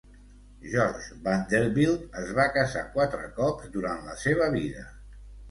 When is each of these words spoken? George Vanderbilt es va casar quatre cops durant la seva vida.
George 0.69 1.17
Vanderbilt 1.27 2.07
es 2.23 2.31
va 2.39 2.47
casar 2.57 2.83
quatre 2.97 3.29
cops 3.37 3.71
durant 3.77 4.03
la 4.09 4.19
seva 4.25 4.51
vida. 4.59 4.89